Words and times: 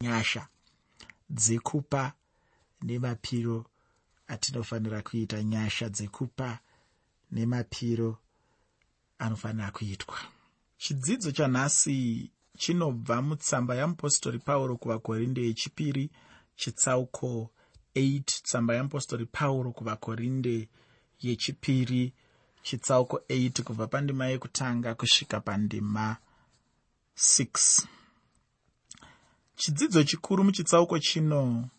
nyasha 0.00 0.48
dzekupa 1.30 2.12
nemapiro 2.82 3.66
atinofanira 4.26 5.02
kuita 5.02 5.42
nyasha 5.42 5.88
dzekupa 5.88 6.58
nemapiro 7.32 8.18
anofanira 9.18 9.70
kuitwa. 9.70 10.18
Chidzidzo 10.78 11.32
chanhasi 11.32 12.30
chinobva 12.58 13.22
mutsamba 13.22 13.74
yamupostori 13.74 14.38
pauro 14.38 14.76
kuvakorinde 14.76 15.40
yechipiri 15.42 16.10
chitsauko 16.56 17.50
8 17.94 18.22
tsamba 18.42 18.74
yamupostori 18.74 19.26
pauro 19.26 19.72
kuvakorinde 19.72 20.68
yechipiri 21.20 22.12
chitsauko 22.62 23.16
8 23.28 23.62
kubva 23.62 23.86
pandima 23.86 24.26
yekutanga 24.26 24.94
kusvika 24.94 25.40
pandima 25.40 26.16
6 27.16 27.95
chidzidzo 29.56 30.04
chikuru 30.04 30.44
muchitsauko 30.44 30.98
chino 30.98 31.70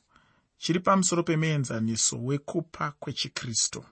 chiri 0.58 0.80
pamusoro 0.80 1.24
pemuenzaniso 1.24 2.18
wekupa 2.24 2.92
kwechikristu. 2.92 3.84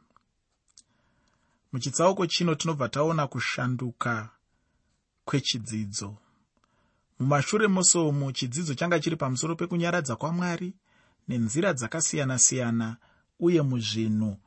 Muchitsauko 1.71 2.27
chino 2.27 2.55
tinobva 2.55 2.89
taona 2.89 3.27
kushanduka 3.27 4.29
kwechidzidzo. 5.25 6.17
Mumashure 7.19 7.67
mose 7.67 7.97
umu 7.97 8.31
chidzidzo 8.31 8.73
changa 8.73 8.99
chiri 8.99 9.15
pamusoro 9.15 9.55
pekunyaradza 9.55 10.15
kwamwari 10.15 10.73
nenzira 11.27 11.73
dzakasiyana-siyana 11.73 12.97
uye 13.39 13.61
muzvinhu 13.61 14.37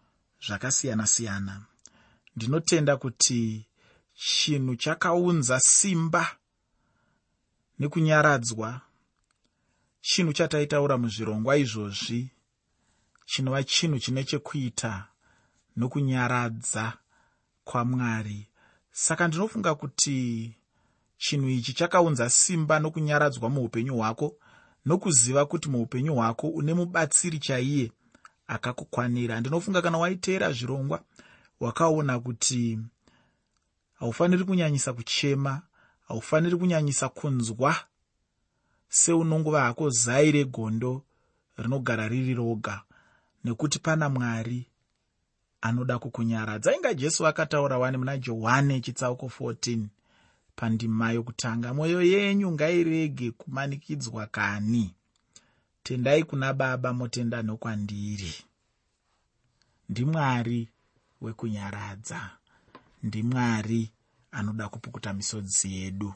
zvakasiyana-siyana. 0.46 1.64
Ndinotenda 2.36 2.96
kuti 2.96 3.66
chinhu 4.14 4.76
chakaunza 4.76 5.60
simba 5.60 6.36
nekunyaradzwa 7.78 8.87
chinhu 10.08 10.32
chataitaura 10.32 10.98
muzvirongwa 10.98 11.56
izvozvi 11.56 12.30
chinova 13.26 13.62
chinhu 13.64 13.98
chine 13.98 14.24
chekuita 14.24 14.92
nokunyaradza 15.76 16.92
kwamwari. 17.64 18.48
Saka 18.92 19.28
ndinofunga 19.28 19.74
kuti 19.74 20.16
chinhu 21.18 21.48
ichi 21.48 21.72
chakaunza 21.72 22.30
simba 22.30 22.78
nokunyaradzwa 22.78 23.50
muupenyu 23.50 23.96
hwako 23.96 24.36
nokuziva 24.86 25.46
kuti 25.46 25.68
muupenyu 25.68 26.14
hwako 26.14 26.48
une 26.48 26.74
mubatsiri 26.74 27.38
chaiye 27.38 27.92
akakukwanira. 28.46 29.40
Ndinofunga 29.40 29.82
kana 29.82 29.98
waiteera 29.98 30.52
zvirongwa 30.52 31.02
wakaona 31.60 32.20
kuti 32.20 32.78
haufaniri 33.94 34.44
kunyanyisa 34.44 34.92
kuchema 34.92 35.62
haufaniri 36.08 36.56
kunyanyisa 36.56 37.08
kunzwa 37.08 37.76
seunongova 38.88 39.60
hako 39.62 39.90
zai 39.90 40.32
regondo 40.32 41.02
rinogara 41.56 42.08
riri 42.08 42.34
roga 42.34 42.82
nekuti 43.44 43.78
pana 43.78 44.08
mwari 44.08 44.66
anoda 45.60 45.98
kukunyaradza. 45.98 46.74
Inga 46.76 46.94
jesu 46.94 47.26
akataura 47.26 47.78
wani 47.78 47.96
muna 47.96 48.18
johani 48.18 48.80
chitsauko 48.80 49.26
14 49.40 49.84
pandima 50.56 51.12
yokutanga 51.12 51.74
mwoyo 51.74 52.02
yenyu 52.02 52.52
ngairege 52.52 53.30
kumanikidzwa 53.30 54.26
kani? 54.26 54.94
Tendai 55.82 56.24
kuna 56.24 56.52
baba 56.54 56.92
motenda 56.92 57.42
nokwandiri 57.42 58.34
ndimwari 59.88 60.68
wekunyaradza 61.20 62.30
ndimwari 63.02 63.90
anoda 64.30 64.68
kupukuta 64.68 65.12
misodzi 65.12 65.76
yedu 65.76 66.14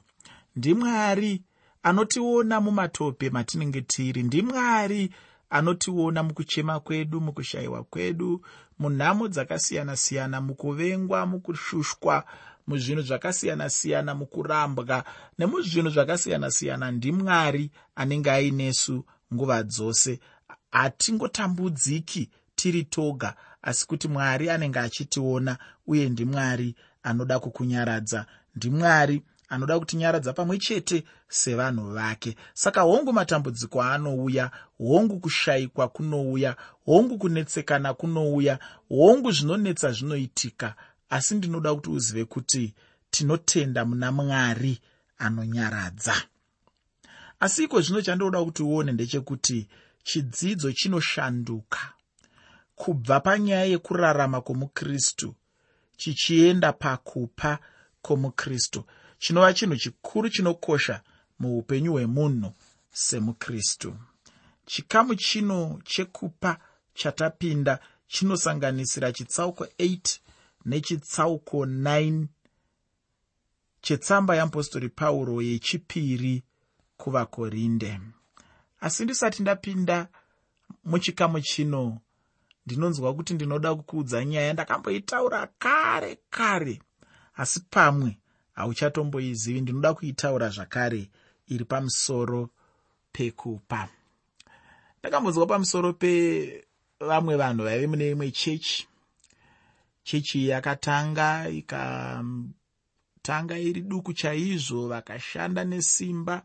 ndimwari 0.56 1.42
anotiona 1.82 2.60
mumatope 2.60 3.30
matinenge 3.30 3.80
tiri. 3.80 4.22
Ndimwari 4.22 5.10
anotiona 5.50 6.22
mukuchema 6.22 6.80
kwedu 6.80 7.20
mukushayiwa 7.20 7.84
kwedu 7.84 8.44
munhamo 8.78 9.28
dzakasiyana-siyana 9.28 10.40
mukuvengwa 10.40 11.26
mukushushwa 11.26 12.24
muzvinhu 12.66 13.02
zvakasiyana-siyana 13.02 14.14
mukurambwa 14.14 15.04
nemuzvinhu 15.38 15.90
zvakasiyana-siyana. 15.90 16.90
Ndimwari 16.90 17.70
anenge 17.94 18.30
ainesu 18.30 19.04
nguva 19.34 19.62
dzose. 19.62 20.20
Hatingotambudziki 20.70 22.30
tiri 22.54 22.84
toga 22.84 23.34
asi 23.62 23.86
kuti 23.86 24.08
mwari 24.08 24.50
anenge 24.50 24.78
achitiona 24.78 25.58
uye 25.86 26.08
ndimwari 26.08 26.74
anoda 27.02 27.38
kukunyaradza. 27.38 28.26
Ndimwari 28.56 29.22
anoda 29.52 29.78
kutinyaradza 29.78 30.32
pamwe 30.32 30.58
chete 30.58 31.04
sevanhu 31.28 31.90
vake. 31.92 32.36
Saka 32.54 32.80
hongu 32.80 33.12
matambudziko 33.12 33.82
anouya 33.82 34.50
hongu 34.78 35.20
kushayikwa 35.20 35.88
kunouya 35.88 36.56
hongu 36.84 37.18
kunetsekana 37.18 37.94
kunouya 37.94 38.58
hongu 38.88 39.32
zvinonetsa 39.32 39.92
zvinoitika 39.92 40.74
asi 41.10 41.34
ndinoda 41.34 41.74
kuti 41.74 41.90
uzive 41.90 42.24
kuti 42.24 42.74
tinotenda 43.10 43.84
muna 43.84 44.12
mwari 44.12 44.80
anonyaradza. 45.18 46.14
Asi 47.40 47.64
iko 47.64 47.80
zvino 47.80 48.02
chandinoda 48.02 48.44
kuti 48.44 48.62
uone 48.62 48.92
ndechekuti 48.92 49.68
chidzidzo 50.02 50.72
chinoshanduka. 50.72 51.78
Kubva 52.74 53.20
panyaya 53.20 53.64
yekurarama 53.64 54.40
kwomukristu 54.40 55.34
chichienda 55.96 56.72
pakupa 56.72 57.58
kwomukristu 58.02 58.84
chinova 59.22 59.54
chinhu 59.54 59.76
chikuru 59.76 60.28
chinokosha 60.30 61.02
muupenyu 61.38 61.92
hwemunhu 61.92 62.52
semukristu. 62.92 63.96
Chikamu 64.66 65.14
chino 65.14 65.80
chekupa 65.84 66.58
chatapinda 66.94 67.78
chinosanganisira 68.06 69.12
chitsauko 69.12 69.64
8 69.64 70.18
nechitsauko 70.64 71.66
9 71.66 72.26
chetsamba 73.80 74.34
yeapostori 74.34 74.88
pauro 74.88 75.42
yechipiri 75.42 76.42
kuvakorinde. 76.96 78.00
Asi 78.80 79.04
ndisati 79.04 79.42
ndapinda 79.42 80.08
muchikamu 80.84 81.40
chino 81.40 82.00
ndinonzwa 82.66 83.14
kuti 83.14 83.34
ndinoda 83.34 83.74
kukuudza 83.74 84.24
nyaya 84.24 84.46
yandakamboitaura 84.46 85.46
kare 85.58 86.18
kare 86.30 86.82
asi 87.34 87.60
pamwe 87.60 88.18
hauchatomboizivi. 88.54 89.60
Ndinoda 89.60 89.94
kuitaura 89.94 90.48
zvakare 90.48 91.10
iri 91.46 91.64
pamusoro 91.64 92.50
pekupa. 93.12 93.88
Ndakambonzwa 95.00 95.46
pamusoro 95.46 95.92
pevamwe 95.92 97.36
vanhu 97.36 97.64
vaive 97.64 97.86
mune 97.86 98.10
imwe 98.10 98.30
chechi. 98.30 98.88
Chechi 100.04 100.38
iyi 100.38 100.48
yakatanga 100.48 101.48
ikatanga 101.48 102.38
iri 103.58 103.80
duku 103.80 104.12
chaizvo 104.12 104.88
vakashanda 104.88 105.64
nesimba 105.64 106.42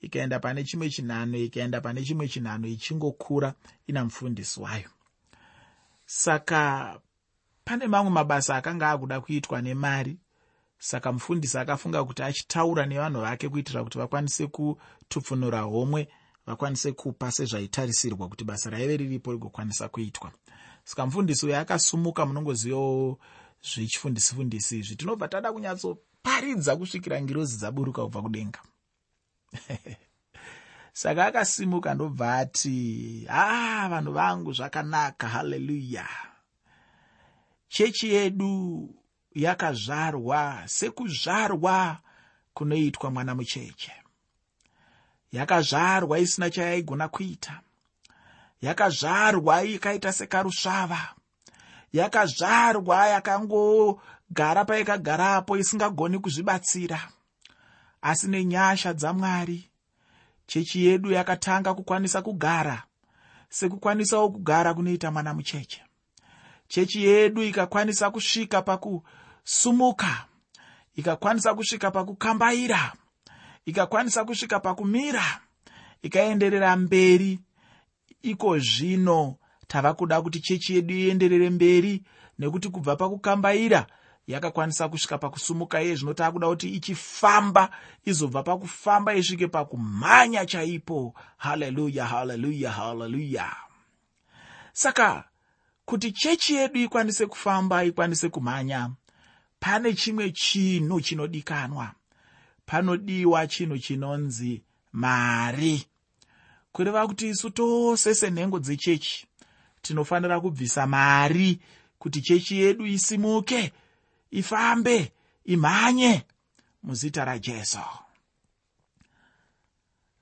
ikaenda 0.00 0.38
pane 0.38 0.64
chimwe 0.64 0.90
chinhano 0.90 1.38
ikaenda 1.38 1.80
pane 1.80 2.02
chimwe 2.04 2.28
chinhano 2.28 2.68
ichingokura 2.68 3.54
ina 3.86 4.04
mufundisi 4.04 4.60
wayo. 4.60 4.90
Saka 6.06 7.00
pane 7.64 7.86
mamwe 7.86 8.10
mabasa 8.10 8.56
akanga 8.56 8.90
akuda 8.90 9.20
kuitwa 9.20 9.62
nemari 9.62 10.18
saka 10.78 11.12
mufundisi 11.12 11.58
akafunga 11.58 12.04
kuti 12.04 12.22
achitaura 12.22 12.86
nevanhu 12.86 13.20
vake 13.20 13.48
kuitira 13.48 13.84
kuti 13.84 13.98
vakwanise 13.98 14.46
kutupfunura 14.46 15.60
homwe 15.60 16.08
vakwanise 16.46 16.92
kupa 16.92 17.32
sezvaitarisirwa 17.32 18.28
kuti 18.28 18.44
basa 18.44 18.70
raive 18.70 18.96
riripo 18.96 19.32
rigokwanisa 19.32 19.88
kuitwa. 19.88 20.32
Saka 20.84 21.06
mufundisi 21.06 21.46
uyo 21.46 21.58
akasumuka 21.58 22.26
munongozivawo 22.26 23.18
zvechifundisifundisi 23.62 24.78
izvi. 24.78 24.96
Tinobva 24.96 25.28
tada 25.28 25.52
kunyatsoparidza 25.52 26.76
kusvikira 26.76 27.22
ngirozi 27.22 27.56
dzaburuka 27.56 28.02
kubva 28.02 28.22
kudenga. 28.22 28.60
Saka 30.92 31.26
akasimuka 31.26 31.94
ndobva 31.94 32.36
ati 32.36 33.24
haa 33.28 33.84
ah, 33.84 33.88
vanhu 33.88 34.12
vangu 34.12 34.52
zvakanaka 34.52 35.28
haleluya. 35.28 36.08
Chechi 37.68 38.14
yedu 38.14 38.94
yakazvarwa 39.38 40.62
sekuzvarwa 40.66 41.98
kunoitwa 42.54 43.10
mwana 43.10 43.34
mucheche. 43.34 43.92
Yakazvarwa 45.32 46.18
isina 46.18 46.50
chayaigona 46.50 47.08
kuita. 47.08 47.60
Yakazvarwa 48.62 49.62
ikaita 49.62 50.12
sekarusvava. 50.12 51.14
Yakazvarwa 51.92 53.06
yakangogara 53.06 54.64
paikagarapo 54.64 55.56
isingagoni 55.56 56.18
kuzvibatsira. 56.18 57.08
Asi 58.02 58.26
nenyasha 58.28 58.92
dzamwari 58.94 59.70
chechi 60.46 60.86
yedu 60.86 61.12
yakatanga 61.12 61.74
kukwanisa 61.74 62.22
kugara 62.22 62.82
sekukwanisawo 63.48 64.30
kugara 64.30 64.74
kunoita 64.74 65.10
mwana 65.10 65.34
mucheche. 65.34 65.82
Chechi 66.68 67.04
yedu 67.04 67.42
ikakwanisa 67.42 68.10
kusvika 68.10 68.62
paku 68.62 69.04
sumuka 69.48 70.24
ikakwanisa 70.94 71.54
kusvika 71.54 71.90
pakukambaira 71.90 72.92
ikakwanisa 73.66 74.24
kusvika 74.24 74.60
pakumira 74.60 75.40
ikaenderera 76.02 76.76
mberi. 76.76 77.40
Iko 78.22 78.58
zvino 78.58 79.36
tava 79.66 79.94
kuda 79.94 80.22
kuti 80.22 80.40
chechi 80.40 80.74
yedu 80.74 80.94
ienderere 80.94 81.50
mberi 81.50 82.02
nekuti 82.38 82.68
kubva 82.68 82.96
pakukambaira 82.96 83.86
yakakwanisa 84.26 84.88
kusvika 84.88 85.18
pakusumuka 85.18 85.82
iye 85.82 85.94
zvino 85.94 86.14
taa 86.14 86.30
kuda 86.32 86.48
kuti 86.48 86.68
ichifamba 86.68 87.70
izobva 88.04 88.42
pakufamba 88.42 89.14
isvike 89.14 89.46
pakumhanya 89.46 90.46
chaipo. 90.46 91.14
Haleluya 91.36 92.06
haleluya 92.06 92.72
haleluya. 92.72 93.56
Saka 94.72 95.24
kuti 95.84 96.12
chechi 96.12 96.54
yedu 96.54 96.80
ikwanise 96.80 97.26
kufamba 97.26 97.84
ikwanise 97.84 98.28
kumhanya 98.28 98.90
pane 99.60 99.94
chimwe 99.94 100.30
chinhu 100.32 101.00
chinodikanwa. 101.00 101.94
Panodiwa 102.66 103.46
chinhu 103.46 103.78
chinonzi 103.78 104.62
mari. 104.92 105.86
Kureva 106.72 107.06
kuti 107.06 107.28
isu 107.28 107.50
tose 107.50 108.14
senhengo 108.14 108.58
dzechechi 108.58 109.26
tinofanira 109.82 110.40
kubvisa 110.40 110.86
mari 110.86 111.60
kuti 111.98 112.20
chechi 112.22 112.56
yedu 112.60 112.86
isimuke 112.86 113.72
ifambe 114.30 115.12
imhanye 115.44 116.24
muzita 116.82 117.24
rajesu. 117.24 117.78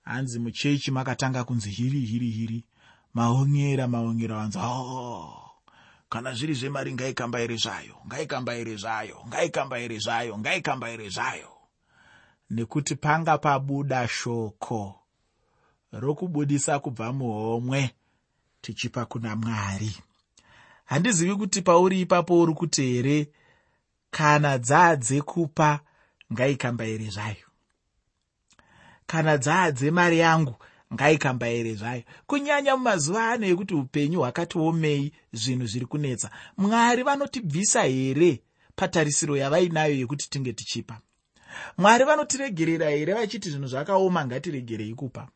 Hanzi 0.03 0.39
muchechi 0.39 0.91
makatanga 0.91 1.45
kunzi 1.45 1.71
hiri 1.71 2.01
hiri 2.01 2.31
hiri. 2.31 2.65
Maonyera 3.15 3.89
maonyera 3.89 4.37
wanzi 4.37 4.59
oh, 4.59 5.46
kana 6.09 6.33
zviri 6.35 6.55
zvemari 6.55 6.93
ngaikambaire 6.95 7.57
zvayo 7.57 7.95
ngaikambaire 8.07 8.77
zvayo 8.77 9.17
ngaikambaire 9.29 9.99
zvayo 9.99 10.39
ngaikambaire 10.39 11.09
zvayo. 11.09 11.51
Nekuti 12.51 12.95
panga 12.97 13.39
pabuda 13.39 14.09
shoko 14.09 15.01
rokubudisa 15.93 16.79
kubva 16.79 17.13
muhomwe 17.13 17.91
tichipa 18.61 19.07
kuna 19.07 19.37
mwari. 19.37 19.97
Handizivi 20.85 21.35
kuti 21.35 21.63
pauri 21.63 22.01
ipapo 22.01 22.41
uri 22.41 22.55
kuti 22.55 22.83
here 22.83 23.29
kana 24.11 24.59
dzaadze 24.59 25.21
kupa 25.21 25.81
ngaikambaire 26.33 27.11
zvayo. 27.11 27.47
Kana 29.07 29.39
dzaadze 29.39 29.91
mari 29.91 30.19
yangu 30.19 30.55
ngaikambaire 30.95 31.75
zvayo. 31.75 32.03
Kunyanya 32.27 32.77
mumazuva 32.77 33.31
ano 33.31 33.47
ekuti 33.47 33.75
upenyu 33.75 34.19
hwakati 34.21 34.59
omei 34.59 35.13
zvinhu 35.33 35.67
zviri 35.67 35.87
kunetsa 35.87 36.31
mwari 36.57 37.03
vanotibvisa 37.03 37.83
here 37.83 38.43
patarisiro 38.77 39.37
yavainayo 39.37 39.95
yekuti 39.95 40.31
tinge 40.31 40.53
tichipa? 40.53 41.01
Mwari 41.79 42.05
vanotiregerera 42.05 42.91
here 42.91 43.15
vachiti 43.15 43.51
zvinhu 43.51 43.69
zvakaoma 43.69 44.27
ngatiregerei 44.27 44.95
kupa? 44.95 45.29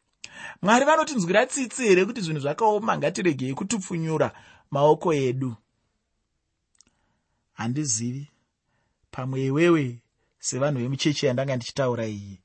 Mwari 0.62 0.84
vanotinzwira 0.84 1.46
tsitsi 1.46 1.82
here 1.82 2.04
kuti 2.04 2.20
zvinhu 2.20 2.40
zvakaoma 2.40 2.98
ngatiregei 2.98 3.54
kutipfunyura 3.54 4.32
maoko 4.70 5.14
edu? 5.14 5.56
Handizivi. 7.52 8.28
Pamwe 9.10 9.44
iwewe 9.44 9.98
sevanhu 10.38 10.80
vemuchechi 10.80 11.26
yandanga 11.26 11.56
ndichitaura 11.56 12.06
iyi 12.06 12.40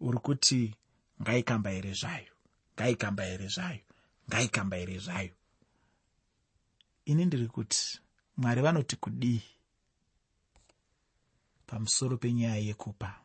uri 0.00 0.18
kuti 0.18 0.74
ngaikamba 1.22 1.70
here 1.70 1.92
zvayo 1.92 2.39
ngaikamba 2.80 3.24
here 3.24 3.48
zvayo? 3.48 3.80
Ngaikamba 4.28 4.76
here 4.76 4.98
zvayo? 4.98 5.34
Ini 7.04 7.24
ndiri 7.24 7.48
kuti 7.48 8.00
mwari 8.36 8.62
vanoti 8.62 8.96
kudii 8.96 9.42
pamusoro 11.66 12.16
penyaya 12.16 12.56
yekupa 12.56 13.20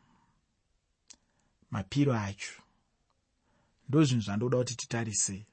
mapiro 1.70 2.14
acho? 2.14 2.62
Ndo 3.88 4.04
zvinhu 4.04 4.22
zvandoda 4.22 4.58
kuti 4.58 4.74
titarise 4.74 5.46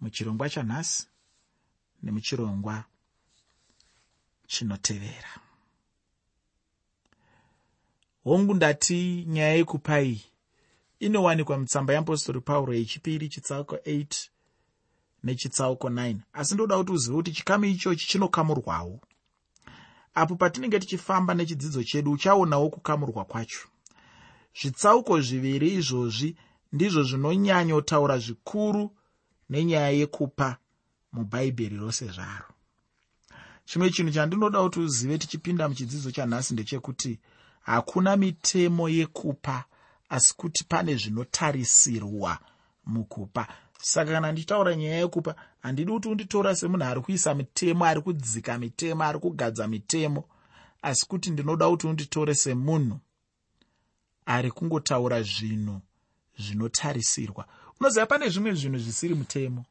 muchirongwa 0.00 0.50
chanhasi 0.50 1.08
nemuchirongwa 2.02 2.84
chinotevera. 4.46 5.40
Hongu 8.24 8.54
ndati 8.54 9.24
nyaya 9.28 9.54
yekupai 9.54 10.33
inowanikwa 11.04 11.58
mutsamba 11.58 11.92
yeapostori 11.92 12.40
pauro 12.40 12.74
yechipiri 12.74 13.28
chitsauko 13.28 13.76
8 13.76 14.06
nechitsauko 15.24 15.88
9 15.88 16.16
asi 16.32 16.54
ndoda 16.54 16.78
kuti 16.78 16.92
uzive 16.92 17.16
kuti 17.16 17.32
chikamu 17.32 17.64
ichochi 17.64 18.06
chinokamurwawo. 18.06 19.00
Apo 20.14 20.36
patinenge 20.36 20.80
tichifamba 20.80 21.34
nechidzidzo 21.34 21.84
chedu 21.84 22.12
uchaonawo 22.12 22.70
kukamurwa 22.70 23.24
kwacho. 23.24 23.68
Zvitsauko 24.60 25.20
zviviri 25.20 25.74
izvozvi 25.74 26.36
ndizvo 26.72 27.02
zvinonyanyotaura 27.02 28.18
zvikuru 28.18 28.90
nenyaya 29.50 29.90
yekupa 29.90 30.56
mubhaibheri 31.12 31.76
rose 31.76 32.06
zvaro. 32.06 32.48
Chimwe 33.64 33.90
chinhu 33.90 34.12
chandinoda 34.12 34.62
kuti 34.62 34.80
uzive 34.80 35.18
tichipinda 35.18 35.68
muchidzidzo 35.68 36.10
chanhasi 36.10 36.54
ndechekuti 36.54 37.20
hakuna 37.62 38.16
mitemo 38.16 38.88
yekupa 38.88 39.64
asi 40.14 40.34
kuti 40.36 40.64
pane 40.64 40.96
zvinotarisirwa 40.96 42.38
mukupa. 42.86 43.48
Saka 43.82 44.12
kana 44.12 44.32
ndichitaura 44.32 44.76
nyaya 44.76 44.96
yekupa 44.96 45.34
handidi 45.62 45.92
kuti 45.92 46.08
unditora 46.08 46.56
semunhu 46.56 46.84
ari 46.84 47.00
kuisa 47.00 47.34
mitemo 47.34 47.84
ari 47.84 48.00
kudzika 48.00 48.58
mitemo 48.58 49.04
ari 49.04 49.18
kugadza 49.18 49.68
mitemo 49.68 50.24
asi 50.82 51.06
kuti 51.06 51.30
ndinoda 51.30 51.68
kuti 51.68 51.86
unditore 51.86 52.34
semunhu 52.34 53.00
ari 54.26 54.50
kungotaura 54.50 55.22
zvinhu 55.22 55.80
zvinotarisirwa. 56.38 57.46
Unoziva 57.80 58.06
pane 58.06 58.28
zvimwe 58.28 58.54
zvinhu 58.54 58.78
zvisiri 58.78 59.14
mutemo 59.14 59.64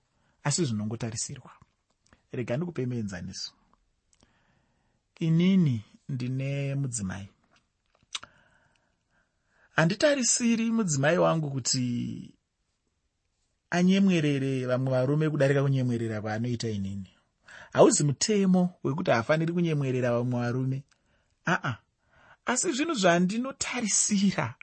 asi 0.43 0.65
zvinongotarisirwa. 0.65 1.51
Rega 2.31 2.57
ndikupe 2.57 2.85
muenzaniso 2.85 3.51
inini 5.19 5.85
ndine 6.09 6.75
mudzimai 6.75 7.29
handitarisiri 9.75 10.71
mudzimai 10.71 11.17
wangu 11.17 11.51
kuti 11.51 12.33
anyemwerere 13.69 14.65
vamwe 14.65 14.91
varume 14.91 15.29
kudarika 15.29 15.63
kunyemwerera 15.63 16.21
kwaanoita 16.21 16.69
inini. 16.69 17.09
Hauzi 17.73 18.03
mutemo 18.03 18.69
wekuti 18.83 19.11
haafaniri 19.11 19.53
kunyemwerera 19.53 20.11
vamwe 20.11 20.39
varume. 20.39 20.83
Aa 21.47 21.75
asi 22.45 22.71
zvinhu 22.71 22.93
zvandinotarisira 22.93 24.55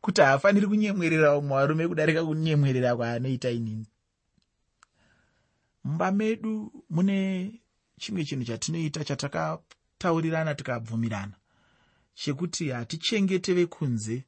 kuti 0.00 0.20
haafaniri 0.20 0.66
kunyemwerera 0.66 1.34
vamwe 1.34 1.50
varume 1.56 1.88
kudarika 1.88 2.24
kunyemwerera 2.24 2.96
kwaanoita 2.96 3.50
inini. 3.50 3.86
Mumba 5.84 6.12
medu 6.12 6.84
mune 6.90 7.60
chimwe 7.98 8.24
chinhu 8.24 8.44
chatinoita 8.44 9.04
chatakataurirana 9.04 10.54
tikabvumirana 10.54 11.36
chekuti 12.14 12.68
hatichengete 12.70 13.54
vekunze 13.54 14.24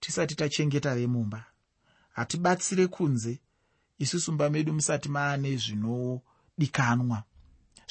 tisati 0.00 0.34
tachengeta 0.34 0.94
vemumba. 0.94 1.44
Hatibatsire 2.12 2.86
kunze. 2.86 3.40
Isusu 3.98 4.32
mba 4.32 4.50
medu 4.50 4.72
musati 4.72 5.08
maane 5.08 5.56
zvinodikanwa. 5.56 7.22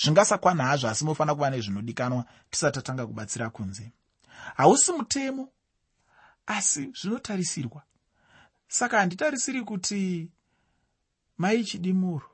Zvingasakwana 0.03 0.63
hazvo 0.63 0.87
asi 0.87 1.05
mofanira 1.05 1.35
kuva 1.35 1.49
nezvinodikanwa 1.49 2.25
tisati 2.49 2.75
tatanga 2.75 3.07
kubatsira 3.07 3.49
kunze. 3.49 3.91
Hausi 4.55 4.91
mutemo 4.91 5.49
asi 6.45 6.91
zvinotarisirwa. 7.01 7.83
Saka 8.67 8.99
handitarisiri 8.99 9.63
kuti 9.63 10.29
mai 11.37 11.63
chidimuro 11.63 12.29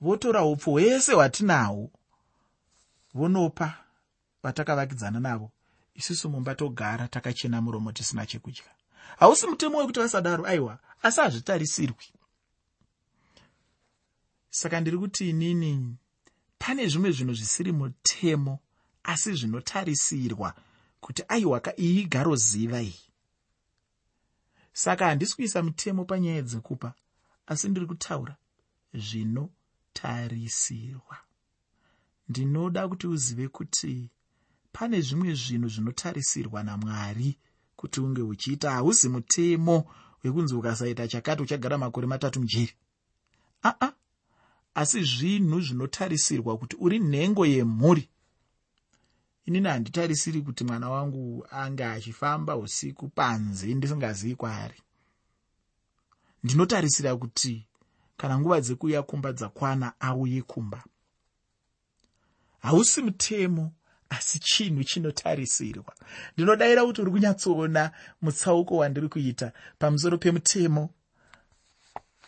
votora 0.00 0.44
upfu 0.44 0.72
hwese 0.72 1.12
hwatinahwo 1.12 1.90
vonopa 3.14 3.84
vatakavakidzana 4.42 5.20
navo 5.20 5.50
isusu 5.98 6.30
mumba 6.30 6.54
togara 6.54 7.08
takachena 7.08 7.60
muromo 7.60 7.92
tisina 7.92 8.26
chekudya. 8.26 8.64
Hausi 9.18 9.46
mutemo 9.46 9.78
wekuti 9.78 10.00
vasadaro 10.00 10.46
aiwa 10.46 10.78
asi 11.02 11.20
hazvitarisirwi. 11.20 12.04
Saka 14.50 14.80
ndiri 14.80 14.98
kuti 14.98 15.30
inini 15.30 15.96
pane 16.58 16.88
zvimwe 16.88 17.12
zvinhu 17.12 17.34
zvisiri 17.34 17.72
mutemo 17.72 18.58
asi 19.02 19.34
zvinotarisirwa 19.34 20.54
kuti 21.00 21.22
aiwa 21.28 21.60
ka 21.60 21.80
iyi 21.80 22.00
igaro 22.00 22.36
ziva 22.36 22.82
iyi. 22.82 23.00
Saka 24.72 25.06
handisi 25.06 25.36
kuisa 25.36 25.62
mitemo 25.62 26.04
panyaya 26.04 26.42
dzekupa 26.42 26.94
asi 27.46 27.68
ndiri 27.68 27.86
kutaura 27.86 28.36
zvinotarisirwa. 28.94 31.16
Ndinoda 32.28 32.88
kuti 32.88 33.06
uzive 33.06 33.48
kuti 33.48 34.10
pane 34.72 35.00
zvimwe 35.00 35.34
zvinhu 35.34 35.68
zvinotarisirwa 35.68 36.62
namwari 36.62 37.38
kuti 37.76 38.00
unge 38.00 38.22
uchiita 38.22 38.70
hauzi 38.70 39.08
mutemo 39.08 39.84
wekunzi 40.24 40.54
ukasaita 40.54 41.08
chakati 41.08 41.42
uchagara 41.42 41.78
makore 41.78 42.06
matatu 42.06 42.40
mujeri. 42.40 42.74
Aa 43.64 43.92
asi 44.74 45.04
zvinhu 45.04 45.60
zvinotarisirwa 45.60 46.58
kuti 46.58 46.76
uri 46.80 46.98
nhengo 46.98 47.46
yemhuri. 47.46 48.08
Inini 49.44 49.68
handitarisiri 49.68 50.42
kuti 50.42 50.64
mwana 50.64 50.90
wangu 50.90 51.46
ange 51.50 51.84
achifamba 51.84 52.56
usiku 52.56 53.08
panze 53.08 53.74
ndisingazivi 53.74 54.34
kwaari. 54.34 54.82
Ndinotarisira 56.42 57.16
kuti 57.16 57.66
kana 58.16 58.38
nguva 58.38 58.60
dzekuuya 58.60 59.02
kumba 59.02 59.32
dzakwana 59.32 60.00
auye 60.00 60.42
kumba. 60.42 60.84
Hausi 62.58 63.02
mutemo 63.02 63.72
asi 64.10 64.38
chinhu 64.38 64.84
chinotarisirwa. 64.84 65.94
Ndinodayira 66.34 66.84
kuti 66.84 67.00
uri 67.00 67.10
kunyatsoona 67.10 67.90
mutsauko 68.22 68.76
wandiri 68.76 69.08
kuita 69.08 69.52
pamusoro 69.78 70.18
pemutemo 70.18 70.90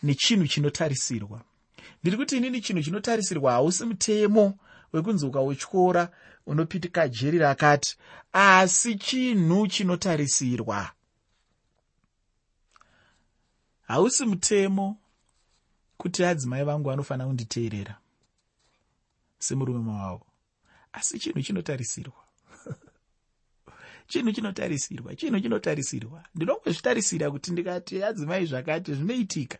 nechinhu 0.03 0.47
chinotarisirwa. 0.47 1.41
Ndiri 2.01 2.17
kuti 2.17 2.37
inini 2.37 2.61
chinhu 2.61 2.83
chinotarisirwa 2.83 3.51
hausi 3.51 3.85
mutemo 3.85 4.57
wekunzi 4.93 5.25
ukautyora 5.25 6.09
unopitika 6.45 7.07
jeri 7.07 7.37
rakati 7.37 7.97
asi 8.33 8.95
chinhu 8.95 9.67
chinotarisirwa. 9.67 10.91
Hausi 13.87 14.25
mutemo 14.25 14.97
kuti 15.97 16.25
adzimai 16.25 16.63
vangu 16.63 16.89
vanofanira 16.89 17.27
kunditeerera 17.27 17.97
semurume 19.39 19.91
wavo 19.91 20.25
asi 20.93 21.19
chinhu 21.21 21.41
chinotarisirwa? 21.41 22.23
Chinhu 24.07 24.31
chinotarisirwa? 24.31 25.15
Chinhu 25.15 25.39
chinotarisirwa? 25.39 26.23
Ndinongozvitarisira 26.35 27.31
kuti 27.31 27.51
ndikati 27.51 28.03
adzimai 28.03 28.45
zvakati 28.45 28.93
zvinoitika. 28.93 29.57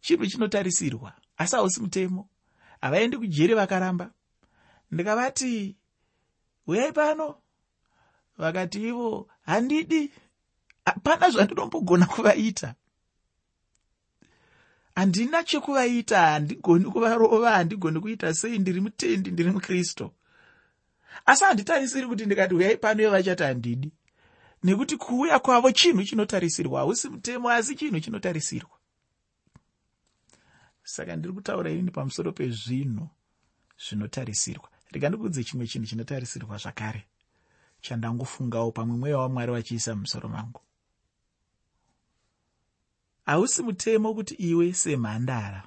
Chinhu 0.00 0.26
chinotarisirwa? 0.26 1.12
Asi 1.36 1.56
hausi 1.56 1.80
mutemo? 1.80 2.28
Havaendi 2.80 3.16
kujeri 3.16 3.54
vakaramba? 3.54 4.10
Ndikavati 4.90 5.76
uyai 6.66 6.92
pano. 6.92 7.38
Vakati 8.38 8.88
ivo 8.88 9.28
handidi. 9.42 10.10
Hapana 10.84 11.30
zvandinombogona 11.30 12.06
kuvaita. 12.06 12.74
Handina 14.94 15.44
chekuvaita 15.44 16.20
handigoni 16.20 16.84
kuvarova 16.84 17.50
handigoni 17.50 18.00
kuita 18.00 18.34
sei 18.34 18.58
ndiri 18.58 18.80
mutendi 18.80 19.30
ndiri 19.30 19.50
mukristu 19.50 20.10
asi 21.26 21.44
handitarisiri 21.44 22.06
kuti 22.06 22.26
ndikati 22.26 22.54
uyai 22.54 22.76
pano 22.76 23.02
ivo 23.02 23.10
vachati 23.10 23.42
handidi. 23.42 23.92
Nekuti 24.62 24.96
kuuya 24.96 25.38
kwavo 25.38 25.72
chinhu 25.72 26.04
chinotarisirwa 26.04 26.80
hausi 26.80 27.08
mutemo 27.08 27.50
asi 27.50 27.74
chinhu 27.74 28.00
chinotarisirwa. 28.00 28.76
Saka 30.84 31.16
ndiri 31.16 31.34
kutaura 31.34 31.70
inini 31.70 31.90
pamusoro 31.90 32.32
pezvinhu 32.32 33.08
zvinotarisirwa. 33.88 34.68
Rega 34.90 35.08
ndikuudze 35.08 35.44
chimwe 35.44 35.66
chinhu 35.66 35.86
chinotarisirwa 35.86 36.56
zvakare 36.58 37.04
chandangofungawo 37.80 38.72
pamwe 38.72 38.96
mweya 38.96 39.18
wamwari 39.18 39.52
vachiisa 39.52 39.94
mumusoro 39.94 40.28
mangu. 40.28 40.60
Hausi 43.26 43.62
mutemo 43.62 44.14
kuti 44.14 44.34
iwe 44.34 44.72
semhandara 44.72 45.62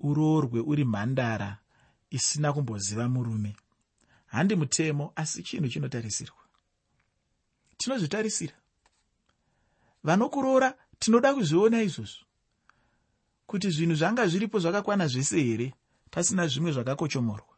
uroorwe 0.00 0.60
uri 0.60 0.84
mhandara 0.84 1.58
isina 2.10 2.52
kumboziva 2.52 3.08
murume 3.08 3.56
handi 4.28 4.56
mutemo 4.56 5.12
asi 5.16 5.42
chinhu 5.42 5.68
chinotarisirwa. 5.68 6.42
Tinozvitarisira 7.76 8.54
vanokuroora 10.04 10.74
tinoda 10.98 11.34
kuzviona 11.34 11.82
izvozvo 11.82 12.24
kuti 13.46 13.70
zvinhu 13.70 13.94
zvanga 13.94 14.26
zviripo 14.26 14.58
zvakakwana 14.58 15.06
zvese 15.06 15.42
here 15.42 15.74
pasina 16.10 16.46
zvimwe 16.46 16.72
zvakakochomorwa. 16.72 17.54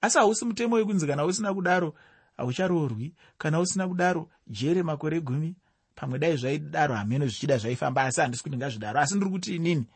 Asi 0.00 0.18
hausi 0.18 0.44
mutemo 0.44 0.76
wekunzi 0.76 1.06
kana 1.06 1.24
usina 1.24 1.54
kudaro 1.54 1.94
haucharoorwi 2.36 3.14
kana 3.38 3.60
usina 3.60 3.88
kudaro 3.88 4.28
jere 4.46 4.82
makore 4.82 5.20
gumi 5.20 5.56
pamwe 5.94 6.18
dai 6.18 6.36
zvaidaro 6.36 6.94
hameno 6.94 7.26
zvichida 7.26 7.58
zvaifamba 7.58 8.02
asi 8.02 8.20
handisi 8.20 8.42
kuti 8.42 8.56
ngazvidaro. 8.56 9.00
Asi 9.00 9.14
ndiri 9.14 9.30
kuti 9.30 9.56
inini 9.56 9.86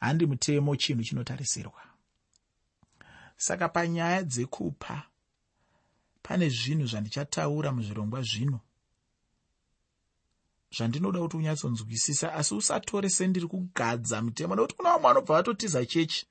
handi 0.00 0.26
mutemo 0.26 0.76
chinhu 0.76 1.02
chinotarisirwa. 1.04 1.82
Saka 3.36 3.68
panyaya 3.68 4.22
dzekupa 4.22 5.02
pane 6.26 6.48
zvinhu 6.48 6.86
zvandichataura 6.86 7.72
muzvirongwa 7.72 8.22
zvino. 8.22 8.60
Zvandinoda 10.76 11.20
kuti 11.20 11.36
unyatsonzwisisa 11.36 12.34
asi 12.34 12.54
usatore 12.54 13.08
sendiri 13.10 13.46
kugadza 13.46 14.22
mutemo 14.22 14.54
nekuti 14.54 14.74
kuna 14.74 14.90
vamwe 14.90 15.02
vanobva 15.08 15.34
vatotiza 15.34 15.86
chechi 15.86 16.26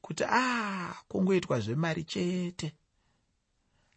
kuti 0.00 0.24
a 0.24 0.28
ah, 0.32 0.94
kungoitwa 1.08 1.60
zvemari 1.60 2.04
chete. 2.04 2.72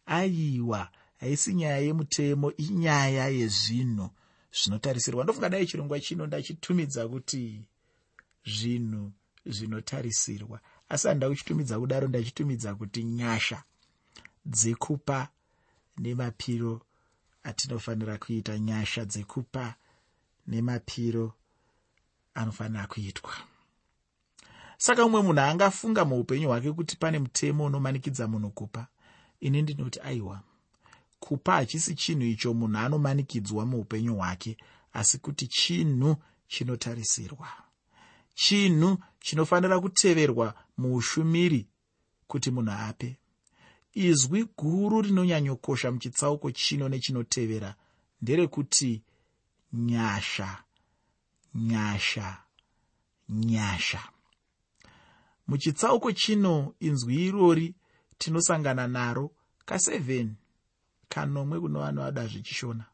Aiwa 0.06 0.90
haisi 1.20 1.54
nyaya 1.54 1.78
yemutemo 1.78 2.52
inyaya 2.52 3.28
yezvinhu 3.28 4.10
zvinotarisirwa. 4.52 5.24
Ndofunga 5.24 5.48
dai 5.48 5.66
chirongwa 5.66 6.00
chino 6.00 6.26
ndachitumidza 6.26 7.08
kuti 7.08 7.64
zvinhu 8.44 9.12
zvinotarisirwa 9.46 10.60
asi 10.88 11.08
handida 11.08 11.28
kuchitumidza 11.28 11.80
kudaro 11.80 12.08
ndachitumidza 12.08 12.74
kuti 12.74 13.04
nyasha 13.04 13.62
dzekupa 14.46 15.28
nemapiro 15.98 16.82
atinofanira 17.42 18.18
kuita. 18.18 18.58
Nyasha 18.58 19.04
dzekupa 19.04 19.74
nemapiro 20.46 21.34
anofanira 22.34 22.86
kuitwa. 22.86 23.32
Saka 24.78 25.04
umwe 25.04 25.22
munhu 25.22 25.40
angafunga 25.40 26.04
muupenyu 26.04 26.48
hwake 26.48 26.72
kuti 26.72 26.96
pane 26.96 27.18
mutemo 27.18 27.64
unomanikidza 27.64 28.28
munhu 28.28 28.50
kupa 28.50 28.86
ini 29.40 29.62
ndinoti 29.62 30.00
aiwa 30.00 30.42
kupa 31.20 31.52
hachisi 31.52 31.94
chinhu 31.94 32.24
icho 32.26 32.54
munhu 32.54 32.78
anomanikidzwa 32.78 33.66
muupenyu 33.66 34.14
hwake 34.16 34.56
asi 34.92 35.18
kuti 35.18 35.46
chinhu 35.46 36.16
chinotarisirwa. 36.48 37.48
Chinhu 38.34 38.98
chinofanira 39.20 39.80
kuteverwa 39.80 40.54
muushumiri 40.78 41.66
kuti 42.26 42.50
munhu 42.50 42.72
ape 42.72 43.16
izwi 43.94 44.44
guru 44.58 45.02
rinonyanyokosha 45.02 45.90
muchitsauko 45.90 46.50
chino 46.50 46.88
nechinotevera 46.88 47.74
nderekuti 48.22 49.02
nyasha 49.72 50.62
nyasha 51.54 52.38
nyasha. 53.28 54.02
Muchitsauko 55.48 56.12
chino 56.12 56.74
inzwi 56.80 57.26
irori 57.26 57.74
tinosangana 58.18 58.86
naro 58.86 59.30
ka7 59.66 60.28
kanomwe 61.08 61.60
kuno 61.60 61.80
vanovada 61.80 62.26
zvichishona. 62.26 62.84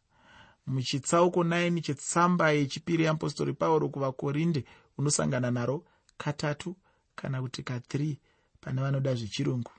Muchitsauko 0.67 1.43
9 1.43 1.81
chetsamba 1.81 2.51
yechipiri 2.51 3.05
yeapostori 3.05 3.53
pauro 3.53 3.89
kuvakorinde 3.89 4.65
unosangana 4.99 5.51
naro 5.51 5.85
katatu 6.19 6.77
kana 7.15 7.43
kuti 7.43 7.63
ka3 7.63 8.17
pane 8.61 8.81
vanoda 8.81 9.15
zvechirungu 9.15 9.71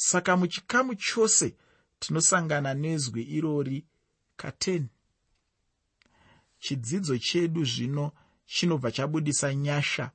saka 0.00 0.36
muchikamu 0.36 0.94
chose 0.94 1.54
tinosangana 1.98 2.74
nezwi 2.74 3.22
irori 3.22 3.84
ka10 4.38 4.82
chidzidzo 6.58 7.18
chedu 7.18 7.64
zvino 7.64 8.12
chinobva 8.46 8.90
chabudisa 8.90 9.54
nyasha 9.54 10.10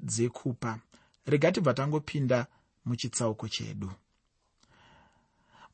dzekupa. 0.00 0.78
Rega 1.26 1.52
tibva 1.52 1.74
tangopinda 1.74 2.46
muchitsauko 2.84 3.48
chedu. 3.48 3.90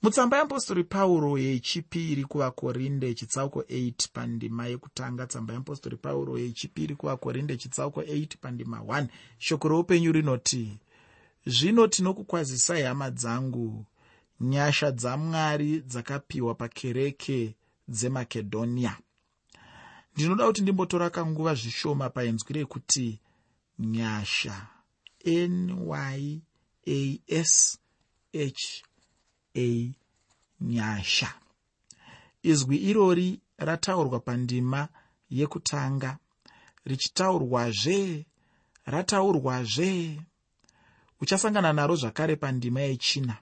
Mutsamba 0.03 0.37
yeapostori 0.37 0.85
pauro 0.85 1.39
yechipiri 1.39 2.25
kuvakorinde 2.25 3.15
chitsauko 3.15 3.61
8 3.61 4.09
pandima 4.13 4.67
yekutanga. 4.67 5.27
Tsamba 5.27 5.55
yeapostori 5.55 5.97
pauro 5.97 6.39
yechipiri 6.39 6.97
kuvakorinde 6.97 7.57
chitsauko 7.57 8.03
8 8.03 8.37
pandima 8.41 8.79
1 8.79 9.07
shoko 9.39 9.69
roupenyu 9.69 10.13
rinoti 10.13 10.79
zvino 11.47 11.87
tinokukwazisai 11.87 12.83
hama 12.83 13.11
dzangu 13.11 13.85
nyasha 14.41 14.91
dzamwari 14.91 15.81
dzakapiwa 15.81 16.55
pakereke 16.55 17.57
dzemakedhonia 17.89 18.99
ndinoda 20.15 20.47
kuti 20.47 20.63
ndimbotora 20.63 21.11
kanguva 21.11 21.55
zvishoma 21.55 22.11
painzwi 22.11 22.53
rekuti 22.55 23.21
nyasha 23.79 24.67
nyas 26.87 27.79
h 28.35 28.83
a 29.57 29.95
nyasha. 30.61 31.35
Izwi 32.43 32.77
irori 32.77 33.41
rataurwa 33.59 34.21
pandima 34.21 34.89
yekutanga 35.31 36.19
richitaurwazve 36.85 38.27
rataurwazve 38.87 40.21
uchasangana 41.25 41.73
naro 41.73 41.97
zvakare 41.97 42.37
pandima 42.37 42.81
yechina. 42.81 43.37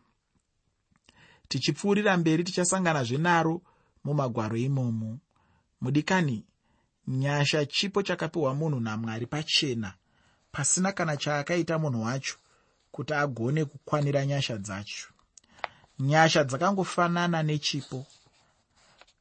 Tichipfuurira 1.49 2.17
mberi 2.17 2.45
tichasanganazve 2.45 3.19
naro 3.19 3.63
mumagwaro 4.05 4.57
imomo. 4.57 5.19
Mudikani 5.81 6.45
nyasha 7.09 7.67
chipo 7.67 8.03
chakapiwa 8.03 8.55
munhu 8.55 8.81
namwari 8.81 9.27
pachena 9.27 9.95
pasina 10.53 10.93
kana 10.93 11.17
chaakaita 11.17 11.79
munhu 11.79 12.03
wacho 12.03 12.37
kuti 12.93 13.15
agone 13.15 13.65
kukwanira 13.65 14.27
nyasha 14.27 14.59
dzacho. 14.59 15.09
Nyasha 15.99 16.45
dzakangofanana 16.45 17.43
nechipo. 17.43 18.07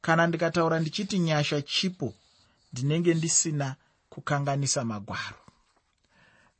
Kana 0.00 0.26
ndikataura 0.26 0.80
ndichiti 0.80 1.18
nyasha 1.18 1.62
chipo 1.62 2.14
ndinenge 2.72 3.14
ndisina 3.14 3.76
kukanganisa 4.10 4.84
magwaro 4.84 5.41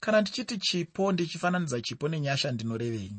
kana 0.02 0.20
ndichiti 0.20 0.58
chipo 0.58 1.12
ndichifananidza 1.12 1.80
chipo 1.80 2.08
nenyasha 2.08 2.52
ndinorevei? 2.52 3.12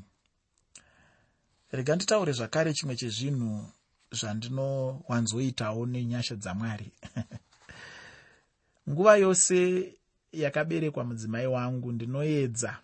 Rega 1.71 1.95
nditaure 1.95 2.31
zvakare 2.31 2.73
chimwe 2.73 2.95
chezvinhu 2.95 3.71
zvandinowanzoitawo 4.11 5.85
nenyasha 5.85 6.35
dzamwari. 6.35 6.91
Nguva 8.89 9.15
yose 9.17 9.57
yakaberekwa 10.31 11.03
mudzimai 11.03 11.47
wangu 11.47 11.91
ndinoedza 11.91 12.79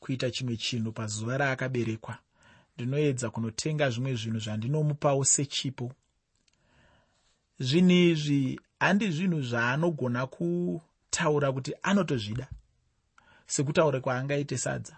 kuita 0.00 0.30
chimwe 0.30 0.56
chinhu 0.56 0.92
pazuva 0.92 1.38
raakaberekwa. 1.38 2.18
Ndinoedza 2.74 3.30
kunotenga 3.30 3.90
zvimwe 3.90 4.14
zvinhu 4.14 4.38
zvandinomupawo 4.38 5.24
sechipo. 5.24 5.92
Zvinhu 7.58 7.92
izvi 7.92 8.60
handi 8.80 9.10
zvinhu 9.10 9.42
zvaanogona 9.42 10.26
kutaura 11.14 11.52
kuti 11.52 11.74
anotozvida 11.82 12.46
sekutaura 13.46 14.00
kwaangaite 14.00 14.58
sadza. 14.58 14.96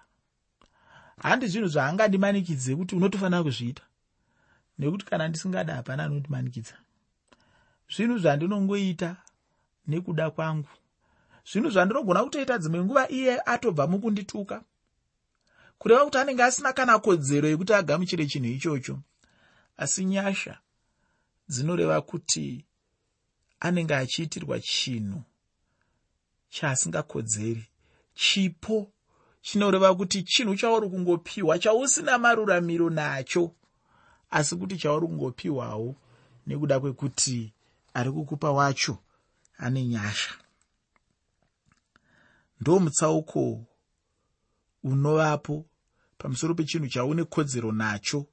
Handi 1.22 1.46
zvinhu 1.46 1.68
zvaangandimanikidze 1.68 2.76
kuti 2.76 2.96
unotofanira 2.96 3.42
kuzviita 3.42 3.82
nekuti 4.78 5.04
kana 5.04 5.28
ndisingada 5.28 5.74
hapana 5.74 6.04
anondimanikidza. 6.04 6.74
Zvinhu 7.94 8.18
zvandinongoita 8.18 9.16
nekuda 9.86 10.30
kwangu. 10.30 10.68
Zvinhu 11.50 11.70
zvandinogona 11.70 12.24
kutoita 12.24 12.58
dzimwe 12.58 12.84
nguva 12.84 13.08
iye 13.08 13.40
atobva 13.46 13.86
mukundituka 13.86 14.62
kureva 15.78 16.04
kuti 16.04 16.18
anenge 16.18 16.42
asina 16.42 16.72
kana 16.72 16.98
kodzero 16.98 17.48
yekuti 17.48 17.74
agamuchire 17.74 18.26
chinhu 18.26 18.48
ichocho. 18.48 18.98
Asi 19.76 20.04
nyasha 20.04 20.58
dzinoreva 21.48 22.00
kuti 22.00 22.64
anenge 23.60 23.94
achiitirwa 23.94 24.60
chinhu 24.60 25.22
chaasingakodzeri. 26.56 27.64
Chipo 28.14 28.92
chinoreva 29.42 29.94
kuti 29.94 30.22
chinhu 30.22 30.56
chauri 30.56 30.88
kungopiwa 30.88 31.58
chausina 31.58 32.18
maruramiro 32.18 32.90
nacho 32.90 33.54
asi 34.30 34.56
kuti 34.56 34.76
chauri 34.78 35.06
kungopiwawo 35.06 35.94
nekuda 36.46 36.80
kwekuti 36.80 37.52
ari 37.94 38.10
kukupa 38.12 38.50
wacho 38.52 38.98
ane 39.58 39.86
nyasha. 39.86 40.34
Ndo 42.60 42.78
mutsauko 42.78 43.64
unovapo 44.84 45.64
pamusoro 46.18 46.54
pechinhu 46.54 46.88
chaune 46.88 47.24
kodzero 47.24 47.72
nacho 47.72 48.26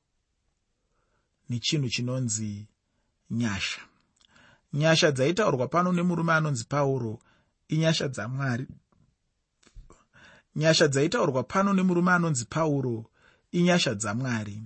nechinhu 1.49 1.89
chinonzi 1.89 2.67
nyasha. 3.31 3.81
Nyasha 4.73 5.11
dzaitaurwa 5.11 5.67
pano 5.67 5.91
nemurume 5.91 6.33
anonzi 6.33 6.63
pauro 6.63 7.19
inyasha 7.73 8.07
dzamwari. 8.07 8.67
Nyasha 10.55 10.87
dzaitaurwa 10.87 11.43
pano 11.43 11.73
nemurume 11.73 12.11
anonzi 12.11 12.45
pauro 12.45 13.05
inyasha 13.51 13.95
dzamwari. 13.95 14.61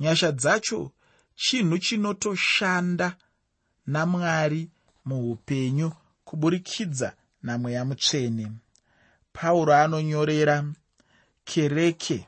Nyasha 0.00 0.32
dzacho 0.32 0.92
chinhu 1.34 1.78
chinotoshanda 1.78 3.16
namwari 3.86 4.70
muupenyu 5.04 5.92
kuburikidza 6.24 7.08
namweya 7.42 7.84
mutsvene 7.84 8.52
pauro 9.32 9.74
anonyorera 9.74 10.56
kereke 11.44 12.26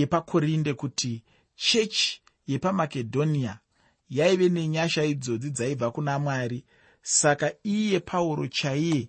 yepakorinde 0.00 0.74
kuti 0.74 1.22
chechi 1.56 2.20
yepamakedhonia 2.46 3.58
yaive 4.10 4.48
nenyasha 4.48 5.04
idzodzi 5.04 5.50
dzaibva 5.50 5.90
kuna 5.90 6.18
mwari 6.18 6.64
saka 7.02 7.52
iye 7.62 8.00
pauro 8.00 8.46
chaiye 8.48 9.08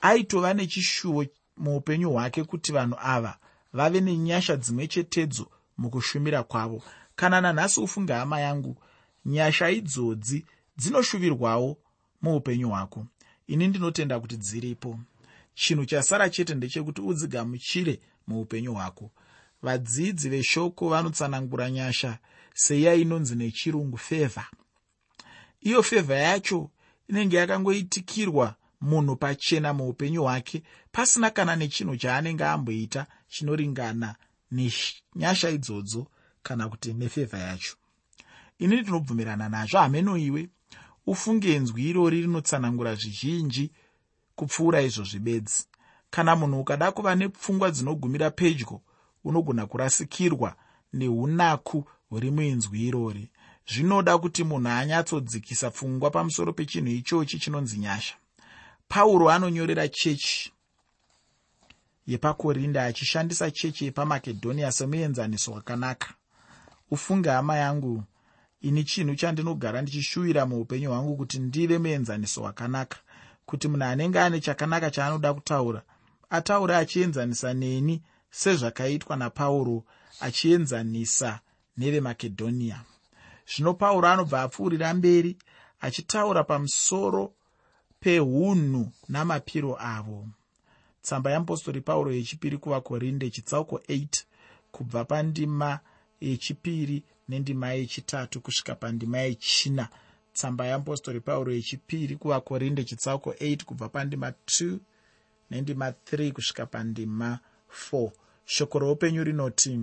aitova 0.00 0.54
nechishuvo 0.54 1.26
muupenyu 1.56 2.10
hwake 2.10 2.44
kuti 2.44 2.72
vanhu 2.72 2.96
ava 2.98 3.38
vave 3.72 4.00
nenyasha 4.00 4.56
dzimwe 4.56 4.86
chetedzo 4.86 5.50
mukushumira 5.78 6.42
kwavo. 6.42 6.82
Kana 7.16 7.40
nanhasi 7.40 7.80
ufunge 7.80 8.12
hama 8.12 8.40
yangu 8.40 8.76
nyasha 9.24 9.70
idzodzi 9.70 10.46
dzinoshuvirwawo 10.76 11.78
muupenyu 12.22 12.68
hwako. 12.68 13.06
Ini 13.46 13.68
ndinotenda 13.68 14.20
kuti 14.20 14.36
dziripo. 14.36 14.98
Chinhu 15.54 15.84
chasara 15.86 16.30
chete 16.30 16.54
ndechekuti 16.54 17.00
udzigamuchire 17.00 18.00
muupenyu 18.26 18.74
hwako. 18.74 19.10
Vadzidzi 19.62 20.28
veshoko 20.28 20.88
vanotsanangura 20.88 21.70
nyasha 21.70 22.18
seiya 22.54 22.94
inonzi 22.94 23.34
nechirungu 23.34 23.98
fevha. 23.98 24.46
Iyo 25.60 25.82
fevha 25.82 26.14
yacho 26.14 26.70
inenge 27.10 27.36
yakangoitikirwa 27.36 28.54
munhu 28.80 29.16
pachena 29.16 29.74
muupenyu 29.74 30.22
hwake 30.22 30.62
pasina 30.92 31.30
kana 31.30 31.56
nechinhu 31.56 31.96
chaanenge 31.96 32.44
amboita 32.44 33.06
chinoringana 33.28 34.14
nenyasha 34.50 35.50
idzodzo 35.50 36.06
kana 36.42 36.68
kuti 36.68 36.92
nefevha 36.92 37.38
yacho. 37.38 37.76
Ini 38.58 38.80
ndinobvumirana 38.80 39.48
nazvo 39.48 39.78
hamenoiwe 39.78 40.48
ufunge 41.06 41.58
nzwi 41.58 41.88
irori 41.88 42.20
rinotsanangura 42.20 42.94
zvizhinji 42.94 43.70
kupfuura 44.36 44.82
izvo 44.82 45.04
zvibedzi. 45.04 45.66
Kana 46.10 46.36
munhu 46.36 46.60
ukada 46.60 46.92
kuva 46.92 47.14
nepfungwa 47.14 47.70
dzinogumira 47.70 48.30
pedyo 48.30 48.80
unogona 49.24 49.66
kurasikirwa 49.66 50.56
neunaku 50.92 51.84
huri 52.08 52.30
muinzwi 52.30 52.86
irori 52.86 53.30
zvinoda 53.72 54.18
kuti 54.18 54.44
munhu 54.44 54.68
anyatsodzikisa 54.68 55.70
pfungwa 55.70 56.10
pamusoro 56.10 56.52
pechinhu 56.52 56.90
ichochi 56.90 57.38
chinonzi 57.38 57.78
nyasha. 57.78 58.14
Pauro 58.88 59.30
anonyorera 59.30 59.88
chechi 59.88 60.52
yepakorinda 62.06 62.84
achishandisa 62.84 63.50
chechi 63.50 63.84
yepamakedhonia 63.84 64.72
semuenzaniso 64.72 65.52
wakanaka. 65.52 66.14
Ufunge 66.90 67.30
hama 67.30 67.56
yangu 67.56 68.04
ini 68.60 68.84
chinhu 68.84 69.14
chandinogara 69.14 69.82
ndichishuvira 69.82 70.46
muupenyu 70.46 70.90
hwangu 70.90 71.16
kuti 71.16 71.38
ndive 71.38 71.78
muenzaniso 71.78 72.42
wakanaka 72.42 72.98
kuti 73.46 73.68
munhu 73.68 73.84
anenge 73.84 74.20
ane 74.20 74.40
chakanaka 74.40 74.90
chaanoda 74.90 75.34
kutaura 75.34 75.82
ataure 76.30 76.76
achienzanisa 76.76 77.54
neni 77.54 78.02
sezvakaitwa 78.30 79.16
napauro 79.16 79.84
achienzanisa 80.20 81.40
nevemakedhonia 81.76 82.80
zvino 83.50 83.74
pauro 83.74 84.08
anobva 84.08 84.42
apfuurira 84.42 84.94
mberi 84.94 85.36
achitaura 85.80 86.44
pamusoro 86.44 87.32
peunhu 88.00 88.92
namapiro 89.08 89.76
avo. 89.80 90.28
Tsamba 91.02 91.30
yeapostori 91.30 91.80
pauro 91.80 92.12
yechipiri 92.12 92.58
kuvakorinde 92.58 93.30
chitsauko 93.30 93.76
8 93.76 94.24
kubva 94.72 95.04
pandima 95.04 95.80
yechipiri 96.20 97.02
nendima 97.28 97.72
yechitatu 97.72 98.40
kusvika 98.40 98.74
pandima 98.74 99.18
yechina. 99.18 99.88
Tsamba 100.32 100.66
yeapostori 100.66 101.20
pauro 101.20 101.52
yechipiri 101.52 102.16
kuvakorinde 102.16 102.84
chitsauko 102.84 103.30
8 103.30 103.64
kubva 103.64 103.88
pandima 103.88 104.30
2 104.30 104.78
nendima 105.50 105.90
3 105.90 106.32
kusvika 106.32 106.66
pandima 106.66 107.38
4 107.92 108.10
shoko 108.44 108.78
roupenyu 108.78 109.24
rinoti 109.24 109.80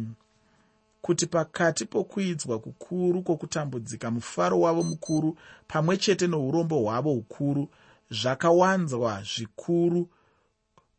kuti 1.02 1.26
pakati 1.28 1.86
pokuidzwa 1.86 2.60
kukuru 2.60 3.22
kwokutambudzika 3.22 4.12
mufaro 4.12 4.60
wavo 4.60 4.84
mukuru 4.84 5.38
pamwe 5.68 5.98
chete 5.98 6.28
nourombo 6.28 6.80
hwavo 6.80 7.10
hukuru 7.10 7.70
zvakawanzwa 8.12 9.24
zvikuru 9.24 10.10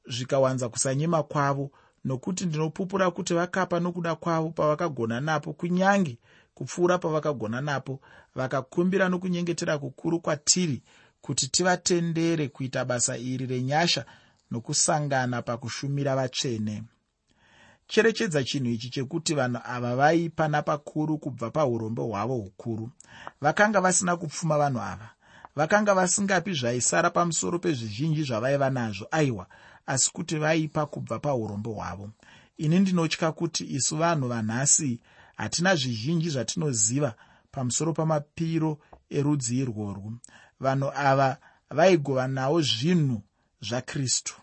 zvikawanza 0.06 0.68
kusanyima 0.68 1.22
kwavo 1.22 1.70
nokuti 2.04 2.46
ndinopupura 2.46 3.10
kuti 3.10 3.34
vakapa 3.34 3.80
nokuda 3.80 4.14
kwavo 4.14 4.50
pavakagona 4.50 5.20
napo 5.20 5.52
kunyange 5.52 6.18
kupfuura 6.54 6.98
pavakagona 6.98 7.60
napo 7.60 8.00
vakakumbira 8.34 9.08
nokunyengetera 9.08 9.78
kukuru 9.78 10.20
kwatiri 10.20 10.82
kuti 11.20 11.48
tivatendere 11.48 12.48
kuita 12.48 12.84
basa 12.84 13.18
iri 13.18 13.46
renyasha 13.46 14.04
nokusangana 14.50 15.42
pakushumira 15.42 16.16
vatsvene 16.16 16.82
cherechedza 17.88 18.44
chinhu 18.44 18.70
ichi 18.70 18.90
chekuti 18.90 19.34
vanhu 19.34 19.60
ava 19.64 19.96
vaipa 19.96 20.48
napakuru 20.48 21.18
kubva 21.18 21.50
paurombo 21.50 22.04
hwavo 22.06 22.34
hukuru. 22.34 22.90
Vakanga 23.40 23.80
vasina 23.80 24.16
kupfuma 24.16 24.58
vanhu 24.58 24.80
ava. 24.80 25.10
Vakanga 25.56 25.94
vasingapi 25.94 26.52
zvaisara 26.52 27.10
pamusoro 27.10 27.58
pezvizhinji 27.58 28.22
zvavaiva 28.22 28.70
nazvo 28.70 29.06
aiwa 29.10 29.46
asi 29.86 30.10
kuti 30.12 30.36
vaipa 30.36 30.86
kubva 30.86 31.18
paurombo 31.18 31.72
hwavo. 31.72 32.10
Ini 32.58 32.78
ndinotya 32.78 33.32
kuti 33.32 33.64
isu 33.64 33.96
vanhu 33.96 34.28
vanhasi 34.28 35.00
hatina 35.36 35.76
zvizhinji 35.76 36.30
zvatinoziva 36.30 37.14
pamusoro 37.50 37.92
pamapiro 37.92 38.78
erudzi 39.10 39.58
irworwu. 39.58 40.12
Vanhu 40.60 40.92
ava 40.94 41.36
vaigova 41.70 42.28
nawo 42.28 42.62
zvinhu 42.62 43.22
zvakristu 43.60 44.34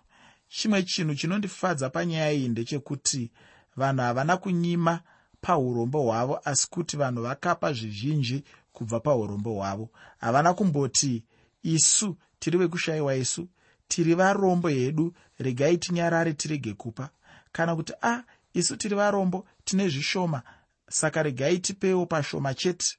chimwe 0.58 0.84
chinhu 0.84 1.15
chinondifadza 1.15 1.89
panyaya 1.89 2.32
iyi 2.32 2.50
ndechekuti 2.50 3.32
vanhu 3.78 4.02
havana 4.02 4.38
kunyima 4.38 5.02
paurombo 5.41 6.02
hwavo 6.02 6.39
asi 6.46 6.70
kuti 6.70 6.98
vanhu 6.98 7.22
vakapa 7.22 7.74
zvizhinji 7.74 8.44
kubva 8.74 9.00
paurombo 9.00 9.54
hwavo. 9.54 9.89
Havana 10.18 10.54
kumboti 10.54 11.24
isu 11.63 12.18
tiri 12.39 12.58
vekushayiwa 12.58 13.15
isu 13.15 13.48
tiri 13.88 14.13
varombo 14.15 14.68
hedu 14.70 15.13
regai 15.39 15.78
tinyarare 15.78 16.34
tirege 16.34 16.74
kupa. 16.74 17.10
Kana 17.52 17.76
kuti 17.76 17.94
a 18.02 18.12
ah, 18.12 18.24
isu 18.54 18.78
tiri 18.78 18.96
varombo 18.96 19.46
tine 19.65 19.89
zvishoma 19.89 20.41
saka 20.89 21.24
regai 21.24 21.60
tipewo 21.60 22.06
pashoma 22.06 22.54
chete. 22.54 22.98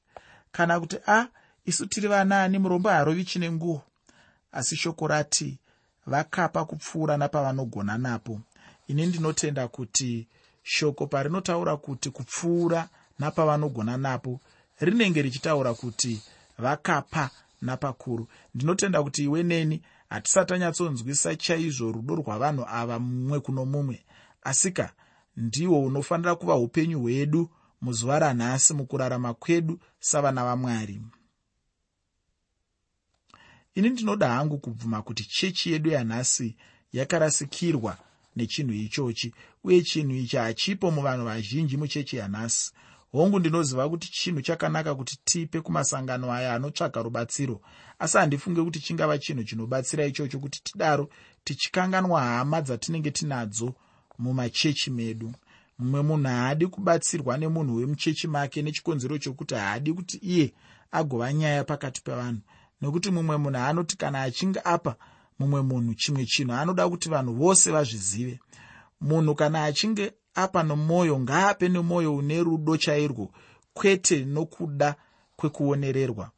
Kana 0.51 0.79
kuti 0.79 0.95
a 0.95 1.19
ah, 1.19 1.27
isu 1.65 1.85
tiri 1.85 2.07
vanaani 2.07 2.59
murombo 2.59 2.89
harovi 2.89 3.25
chine 3.25 3.51
nguo. 3.51 3.81
Asi 4.51 4.75
shoko 4.75 5.07
rati 5.07 5.59
vakapa 6.07 6.65
kupfuura 6.65 7.17
napavanogona 7.17 7.97
napo. 7.97 8.41
Ini 8.87 9.05
ndinotenda 9.05 9.67
kuti 9.67 10.27
shoko 10.63 11.07
parinotaura 11.07 11.77
kuti 11.77 12.09
kupfuura 12.09 12.89
napavanogona 13.19 13.97
napo 13.97 14.39
rinenge 14.79 15.21
richitaura 15.21 15.73
kuti 15.73 16.21
vakapa 16.57 17.29
napakuru. 17.61 18.27
Ndinotenda 18.55 19.03
kuti 19.03 19.23
iwe 19.23 19.43
neni 19.43 19.81
hatisati 20.09 20.49
tanyatsonzwisa 20.49 21.35
chaizvo 21.35 21.91
rudo 21.91 22.15
rwavanhu 22.15 22.65
ava 22.67 22.99
mumwe 22.99 23.39
kuno 23.39 23.65
mumwe. 23.65 24.05
Asika 24.43 24.91
ndihwo 25.37 25.83
unofanira 25.83 26.35
kuva 26.35 26.55
upenyu 26.55 26.99
hwedu 26.99 27.49
muzuva 27.81 28.19
ranhasi 28.19 28.73
mukurarama 28.73 29.33
kwedu 29.33 29.79
savana 29.99 30.43
vamwari 30.43 31.01
ini 33.77 33.89
ndinoda 33.89 34.29
hangu 34.29 34.57
kubvuma 34.57 35.01
kuti 35.01 35.23
chechi 35.23 35.71
yedu 35.71 35.89
yanhasi 35.89 36.55
yakarasikirwa 36.93 37.97
nechinhu 38.35 38.73
ichochi 38.73 39.33
uye 39.63 39.81
chinhu 39.81 40.15
ichi 40.15 40.37
hachipo 40.37 40.91
muvanhu 40.91 41.25
vazhinji 41.25 41.77
muchechi 41.77 42.15
yanhasi. 42.17 42.71
Hongu 43.11 43.39
ndinoziva 43.39 43.89
kuti 43.89 44.11
chinhu 44.11 44.41
chakanaka 44.41 44.95
kuti 44.95 45.19
tipe 45.23 45.61
kumasangano 45.61 46.33
aya 46.33 46.53
anotsvaga 46.53 47.01
rubatsiro 47.01 47.61
asi 47.99 48.17
handifunge 48.17 48.61
kuti 48.63 48.79
chingava 48.79 49.17
chinhu 49.17 49.43
chinobatsira 49.43 50.05
ichocho 50.05 50.39
kuti 50.39 50.63
tidaro 50.63 51.09
tichikanganwa 51.43 52.21
hama 52.21 52.61
dzatinenge 52.61 53.11
tinadzo 53.11 53.75
mumachechi 54.19 54.91
medu. 54.91 55.33
Mumwe 55.79 56.01
munhu 56.01 56.27
haadi 56.27 56.67
kubatsirwa 56.67 57.37
nemunhu 57.37 57.75
wemuchechi 57.75 58.27
make 58.27 58.61
nechikonzero 58.61 59.17
chokuti 59.17 59.55
haadi 59.55 59.93
kuti 59.93 60.17
iye 60.17 60.53
agova 60.91 61.33
nyaya 61.33 61.63
pakati 61.63 62.01
pevanhu 62.01 62.41
nokuti 62.81 63.11
mumwe 63.11 63.37
munhu 63.37 63.59
anoti 63.59 63.97
kana 63.97 64.21
achinge 64.21 64.59
apa 64.63 64.95
mumwe 65.39 65.61
munhu 65.61 65.93
chimwe 65.93 66.25
chinhu 66.25 66.53
anoda 66.53 66.89
kuti 66.89 67.09
vanhu 67.09 67.33
vose 67.33 67.71
vazvizive. 67.71 68.39
Munhu 69.01 69.35
kana 69.35 69.63
achinge 69.63 70.13
apa 70.35 70.63
nomwoyo 70.63 71.19
ngaape 71.19 71.69
nemwoyo 71.69 72.15
une 72.15 72.43
rudo 72.43 72.77
chairwo 72.77 73.31
kwete 73.73 74.25
nokuda 74.25 74.95
kwekuonererwa. 75.37 76.31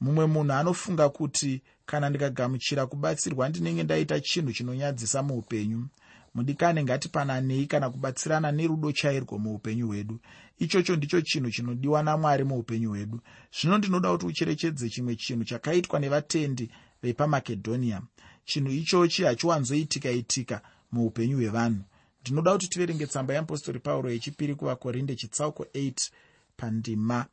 Mumwe 0.00 0.26
munhu 0.26 0.52
anofunga 0.52 1.08
kuti 1.08 1.62
kana 1.86 2.08
ndikagamuchira 2.10 2.86
kubatsirwa 2.86 3.48
ndinenge 3.48 3.82
ndaita 3.82 4.20
chinhu 4.20 4.52
chinonyadzisa 4.52 5.22
muupenyu 5.22 5.86
mudikane 6.34 6.84
ngatipananei 6.84 7.66
kana 7.66 7.90
kubatsirana 7.90 8.52
nerudo 8.52 8.92
chairwo 8.92 9.38
muupenyu 9.38 9.86
hwedu. 9.86 10.20
Ichocho 10.58 10.96
ndicho 10.96 11.20
chinhu 11.20 11.50
chinodiwa 11.50 12.02
namwari 12.02 12.44
muupenyu 12.44 12.90
hwedu. 12.90 13.20
Zvino 13.60 13.78
ndinoda 13.78 14.12
kuti 14.12 14.26
ucherechedze 14.26 14.90
chimwe 14.90 15.16
chinhu 15.16 15.44
chakaitwa 15.44 16.00
nevatendi 16.00 16.70
vepamakedhonia. 17.02 18.02
Chinhu 18.44 18.70
ichochi 18.70 19.22
hachiwanzoitika 19.22 20.10
itika 20.10 20.62
muupenyu 20.92 21.36
hwevanhu. 21.36 21.82
Ndinoda 22.20 22.52
kuti 22.52 22.68
tiverenge 22.68 23.06
tsamba 23.06 23.34
yeapostori 23.34 23.78
pauro 23.78 24.10
yechipiri 24.10 24.54
kuvakorinde 24.54 25.16
chitsauko 25.16 25.62
8 25.62 26.10
pandima 26.56 27.26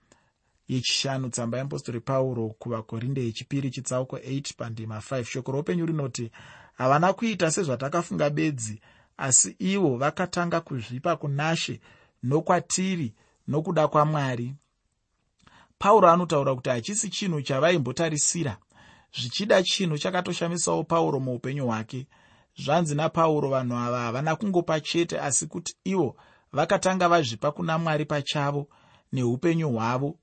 yechishanu 0.68 1.30
tsamba 1.30 1.58
yeapostori 1.58 2.00
pauro 2.00 2.50
kuvakorinde 2.50 3.26
yechipiri 3.26 3.72
chitsauko 3.72 4.18
8 4.18 4.54
pandima 4.58 4.98
5 4.98 5.24
shoko 5.24 5.52
roupenyu 5.52 5.86
rinoti 5.86 6.32
havana 6.80 7.14
kuita 7.14 7.52
sezvatakafunga 7.52 8.30
bedzi 8.30 8.82
asi 9.18 9.56
ivo 9.60 9.98
vakatanga 9.98 10.62
kuzvipa 10.62 11.16
kunashe 11.16 11.80
nokwatiri 12.24 13.14
nokuda 13.48 13.88
kwamwari. 13.88 14.56
Pauro 15.80 16.10
anotaura 16.10 16.56
kuti 16.56 16.70
hachisi 16.70 17.10
chinhu 17.10 17.42
chavaimbotarisira. 17.42 18.58
Zvichida 19.20 19.64
chinhu 19.64 19.98
chakatoshamisawo 19.98 20.84
pauro 20.84 21.20
muupenyu 21.20 21.66
hwake. 21.66 22.08
Zvanzi 22.64 22.96
napauro 22.96 23.50
vanhu 23.50 23.76
ava 23.78 24.00
havana 24.00 24.36
kungopa 24.36 24.80
chete 24.80 25.20
asi 25.20 25.48
kuti 25.48 25.76
ivo 25.84 26.16
vakatanga 26.54 27.10
vazvipa 27.10 27.52
kuna 27.52 27.78
mwari 27.78 28.06
pachavo 28.06 28.68
neupenyu 29.12 29.70
hwavo. 29.70 30.18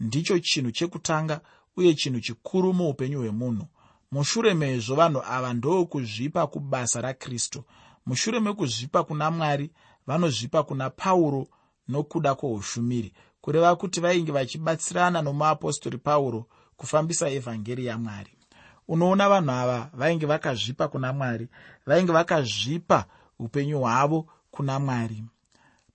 Ndicho 0.00 0.38
chinhu 0.38 0.70
chekutanga 0.70 1.40
uye 1.76 1.94
chinhu 1.94 2.20
chikuru 2.20 2.72
muupenyu 2.72 3.18
hwemunhu 3.18 3.66
mushure 4.12 4.54
mezvo 4.54 4.94
vanhu 4.94 5.20
ava 5.34 5.52
ndokuzvipa 5.54 6.46
kubasa 6.46 7.00
rakristu. 7.00 7.64
Mushure 8.06 8.40
mekuzvipa 8.40 9.04
kuna 9.04 9.30
mwari 9.30 9.70
vanozvipa 10.06 10.62
kuna 10.62 10.90
pauro 10.90 11.46
nokuda 11.88 12.34
kwoushumiri 12.34 13.12
kureva 13.40 13.76
kuti 13.76 14.00
vainge 14.00 14.32
vachibatsirana 14.32 15.22
nomuapostori 15.22 15.98
pauro 15.98 16.46
kufambisa 16.76 17.30
evhangeri 17.30 17.86
yamwari 17.86 18.32
unoona 18.88 19.28
vanhu 19.28 19.50
ava 19.50 19.90
vainge 19.94 20.26
vakazvipa 20.26 20.88
kuna 20.88 21.12
mwari 21.12 21.48
vainge 21.86 22.12
vakazvipa 22.12 23.04
upenyu 23.38 23.78
hwavo 23.78 24.26
kuna 24.50 24.78
mwari. 24.78 25.24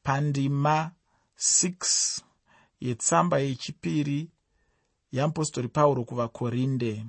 Pandima 0.04 0.92
6 1.38 2.22
yetsamba 2.82 3.40
yechipiri 3.40 4.30
yeapostori 5.12 5.68
pauro 5.68 6.04
kuvakorinde 6.04 7.06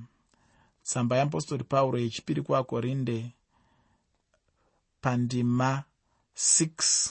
tsamba 0.88 1.16
yeapostori 1.16 1.64
pauro 1.64 1.98
yechipiri 1.98 2.42
kuvakorinde 2.42 3.30
pandima 5.00 5.84
6 6.36 7.10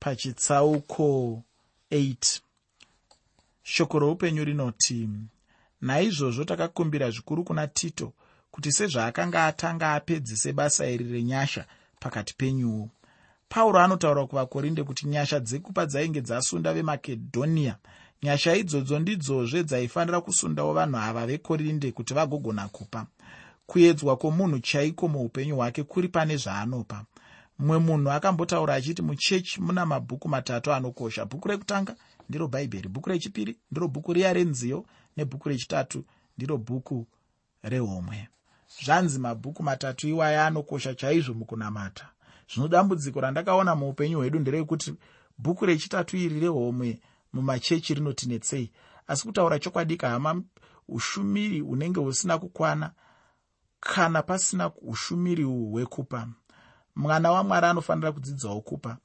pachitsauko 0.00 1.42
8 1.90 2.40
shoko 3.62 3.98
roupenyu 3.98 4.44
rinoti 4.44 5.08
naizvozvo 5.80 6.44
takakumbira 6.44 7.10
zvikuru 7.10 7.44
kuna 7.44 7.66
tito 7.66 8.12
kuti 8.50 8.72
sezvaakanga 8.72 9.46
atanga 9.46 9.94
apedzise 9.94 10.52
basa 10.52 10.86
iri 10.86 11.04
renyasha 11.12 11.66
pakati 12.00 12.34
penyuwo 12.34 12.88
pauro 13.48 13.80
anotaura 13.80 14.26
kuvakorinde 14.26 14.82
kuti 14.84 15.06
nyasha 15.06 15.40
dzekupa 15.40 15.86
dzainge 15.86 16.20
dzasunda 16.20 16.74
vemakedhoniya 16.74 17.76
nyasha 18.22 18.56
idzodzo 18.56 18.98
ndidzozve 18.98 19.62
dzaifanira 19.64 20.20
kusundawo 20.20 20.72
vanhu 20.72 20.98
ava 20.98 21.26
vekorinde 21.26 21.92
kuti 21.92 22.14
vagogona 22.14 22.68
kupa. 22.68 23.06
Kuedzwa 23.66 24.16
kwomunhu 24.16 24.58
chaiko 24.58 25.08
muupenyu 25.08 25.56
hwake 25.56 25.82
kuri 25.82 26.08
pane 26.08 26.36
zvaanopa. 26.36 27.04
Mumwe 27.58 27.78
munhu 27.78 28.10
akambotaura 28.10 28.74
achiti 28.74 29.02
muchechi 29.02 29.60
muna 29.60 29.86
mabhuku 29.86 30.28
matatu 30.28 30.72
anokosha. 30.72 31.24
Bhuku 31.24 31.48
rekutanga 31.48 31.96
ndiro 32.28 32.48
bhaibheri 32.48 32.88
bhuku 32.88 33.08
rechipiri 33.08 33.56
ndiro 33.70 33.88
bhuku 33.88 34.12
riya 34.12 34.32
renziyo 34.32 34.86
nebhuku 35.16 35.48
rechitatu 35.48 36.04
ndiro 36.36 36.56
bhuku 36.58 37.06
rehomwe. 37.62 38.28
Zvanzi 38.84 39.18
mabhuku 39.18 39.62
matatu 39.62 40.08
iwaya 40.08 40.46
anokosha 40.46 40.94
chaizvo 40.94 41.34
mukunamata. 41.34 42.08
Zvino 42.52 42.68
dambudziko 42.68 43.20
randakaona 43.20 43.74
muupenyu 43.74 44.18
hwedu 44.18 44.38
nderekuti 44.38 44.94
bhuku 45.38 45.66
rechitatu 45.66 46.16
iri 46.16 46.40
rehomwe 46.40 47.00
mumachechi 47.32 47.94
rinotinetsei 47.94 48.72
asi 49.06 49.24
kutaura 49.26 49.58
chokwadi 49.58 49.96
kahama 49.96 50.42
ushumiri 50.88 51.60
hunenge 51.60 52.00
husina 52.00 52.38
kukwana 52.38 52.90
kana 53.80 54.22
pasina 54.22 54.70
ushumiri 54.82 55.44
hwekupa. 55.44 56.28
Mwana 56.96 57.32
wamwari 57.32 57.66
anofanira 57.66 58.12
kudzidzawo 58.12 58.60
kupa 58.60 58.96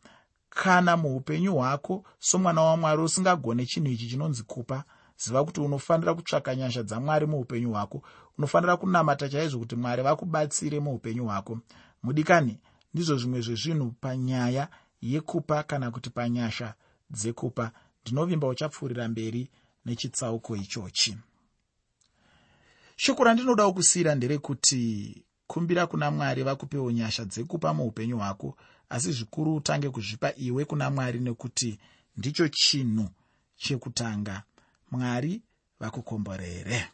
kana 0.49 0.97
muupenyu 0.97 1.55
hwako 1.55 2.03
somwana 2.19 2.61
wamwari 2.61 3.01
usingagone 3.01 3.65
chinhu 3.65 3.91
ichi 3.91 4.07
chinonzi 4.09 4.43
kupa 4.43 4.83
ziva 5.17 5.45
kuti 5.45 5.61
unofanira 5.61 6.13
kutsvaka 6.13 6.55
nyasha 6.55 6.83
dzamwari 6.83 7.25
muupenyu 7.25 7.71
hwako. 7.71 8.01
Unofanira 8.37 8.77
kunamata 8.77 9.29
chaizvo 9.29 9.59
kuti 9.59 9.75
mwari 9.75 10.01
vakubatsire 10.03 10.79
muupenyu 10.79 11.25
hwako. 11.25 11.59
Mudikani 12.03 12.59
ndizvo 12.93 13.17
zvimwe 13.17 13.41
zvezvinhu 13.41 13.91
panyaya 13.91 14.67
yekupa 15.01 15.63
kana 15.63 15.91
kuti 15.91 16.09
panyasha 16.09 16.73
dzekupa 17.09 17.71
ndinovimba 18.05 18.47
uchapfuurira 18.47 19.07
mberi 19.07 19.49
nechitsauko 19.85 20.55
ichochi. 20.55 21.17
Shoko 22.95 23.23
randinodawo 23.23 23.73
kusiyira 23.73 24.15
nderekuti 24.15 25.23
kumbira 25.47 25.87
kuna 25.87 26.11
mwari 26.11 26.43
vakupewo 26.43 26.91
nyasha 26.91 27.25
dzekupa 27.25 27.73
muupenyu 27.73 28.17
hwako 28.17 28.57
asi 28.89 29.11
zvikuru 29.11 29.55
utange 29.55 29.89
kuzvipa 29.89 30.33
iwe 30.37 30.65
kuna 30.65 30.89
mwari 30.89 31.19
nekuti 31.19 31.79
ndicho 32.17 32.47
chinhu 32.47 33.09
chekutanga. 33.57 34.43
Mwari 34.91 35.41
vakukomborere 35.79 36.87